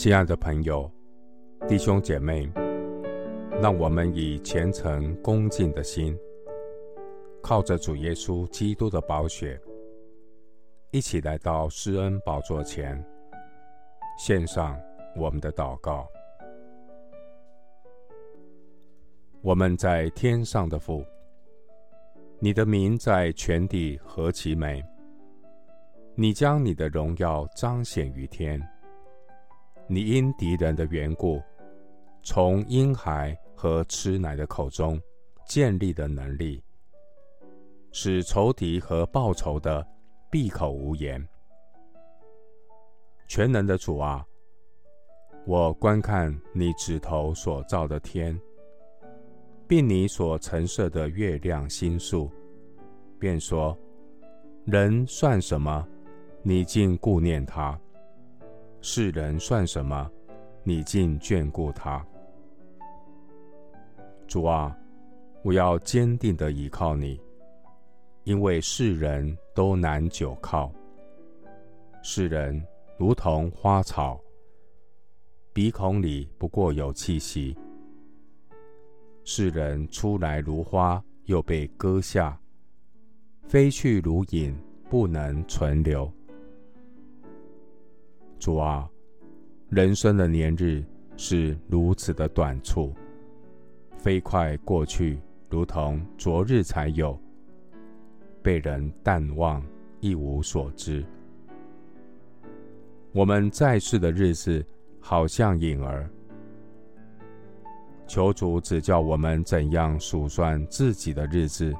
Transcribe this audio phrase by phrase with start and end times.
[0.00, 0.90] 亲爱的朋友、
[1.68, 2.50] 弟兄姐妹，
[3.60, 6.18] 让我们以虔诚恭敬的心，
[7.42, 9.60] 靠着主耶稣基督的宝血，
[10.90, 12.98] 一起来到施恩宝座前，
[14.18, 14.74] 献上
[15.18, 16.08] 我们的祷告。
[19.42, 21.04] 我们在天上的父，
[22.38, 24.82] 你的名在全地何其美！
[26.14, 28.58] 你将你的荣耀彰显于天。
[29.92, 31.42] 你因敌人的缘故，
[32.22, 35.00] 从婴孩和吃奶的口中
[35.48, 36.62] 建立的能力，
[37.90, 39.84] 使仇敌和报仇的
[40.30, 41.20] 闭口无言。
[43.26, 44.24] 全能的主啊，
[45.44, 48.40] 我观看你指头所造的天，
[49.66, 52.30] 并你所陈设的月亮星宿，
[53.18, 53.76] 便说：
[54.66, 55.84] 人算什么？
[56.44, 57.76] 你竟顾念他。
[58.82, 60.10] 世人算什么？
[60.64, 62.04] 你竟眷顾他。
[64.26, 64.74] 主啊，
[65.42, 67.20] 我要坚定地倚靠你，
[68.24, 70.72] 因为世人都难久靠。
[72.02, 72.62] 世人
[72.96, 74.18] 如同花草，
[75.52, 77.54] 鼻孔里不过有气息。
[79.24, 82.34] 世人出来如花，又被割下；
[83.46, 84.56] 飞去如影，
[84.88, 86.10] 不能存留。
[88.40, 88.88] 主啊，
[89.68, 90.82] 人生的年日
[91.14, 92.94] 是如此的短促，
[93.98, 97.20] 飞快过去，如同昨日才有，
[98.42, 99.62] 被人淡忘，
[100.00, 101.04] 一无所知。
[103.12, 104.64] 我们在世的日子
[105.00, 106.08] 好像影儿，
[108.06, 111.74] 求主指教我们怎样数算自己的日子，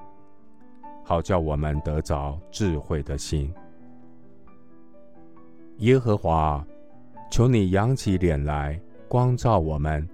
[1.02, 3.50] 好叫我们得着智慧的心。
[5.80, 6.62] 耶和华，
[7.30, 8.78] 求你扬起脸来，
[9.08, 10.06] 光照我们。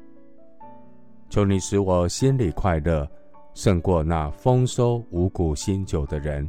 [1.29, 3.09] 求你使我心里快乐，
[3.53, 6.49] 胜过那丰收五谷新酒的人。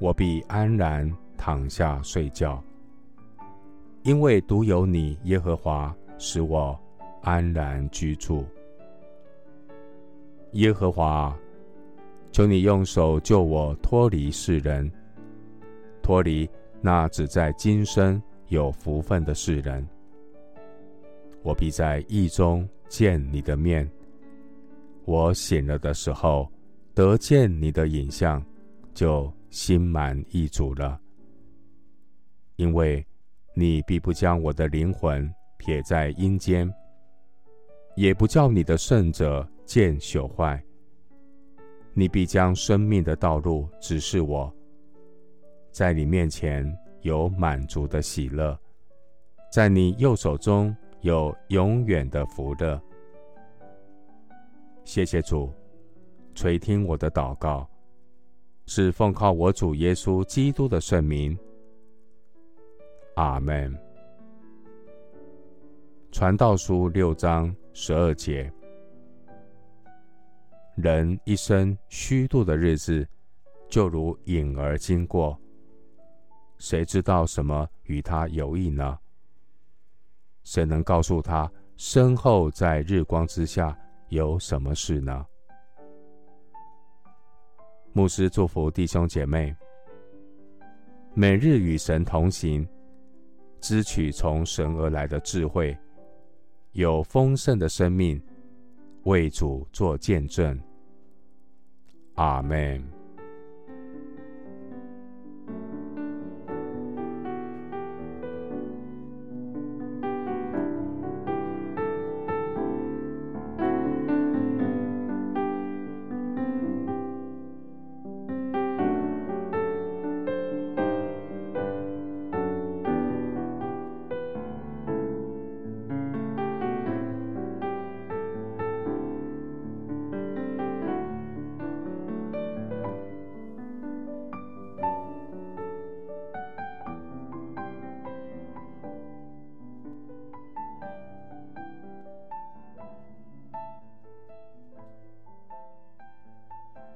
[0.00, 2.60] 我必安然躺下睡觉，
[4.02, 6.76] 因为独有你，耶和华，使我
[7.22, 8.44] 安然居住。
[10.54, 11.32] 耶和华，
[12.32, 14.90] 求你用手救我脱离世人，
[16.02, 16.50] 脱离。
[16.86, 19.88] 那只在今生有福分的世人，
[21.42, 23.90] 我必在义中见你的面。
[25.06, 26.46] 我醒了的时候，
[26.92, 28.44] 得见你的影像，
[28.92, 31.00] 就心满意足了。
[32.56, 33.02] 因为
[33.54, 36.70] 你必不将我的灵魂撇在阴间，
[37.96, 40.62] 也不叫你的圣者见朽坏。
[41.94, 44.54] 你必将生命的道路指示我。
[45.74, 46.64] 在你面前
[47.02, 48.56] 有满足的喜乐，
[49.50, 52.80] 在你右手中有永远的福乐。
[54.84, 55.52] 谢谢主，
[56.32, 57.68] 垂听我的祷告，
[58.66, 61.36] 是奉靠我主耶稣基督的圣名。
[63.16, 63.76] 阿门。
[66.12, 68.48] 传道书六章十二节：
[70.76, 73.04] 人一生虚度的日子，
[73.68, 75.36] 就如影儿经过。
[76.64, 78.98] 谁知道什么与他有益呢？
[80.44, 85.26] 谁能告诉他身后在日光之下有什么事呢？
[87.92, 89.54] 牧师祝福弟兄姐妹，
[91.12, 92.66] 每日与神同行，
[93.60, 95.76] 支取从神而来的智慧，
[96.72, 98.18] 有丰盛的生命，
[99.02, 100.58] 为主做见证。
[102.14, 103.03] 阿门。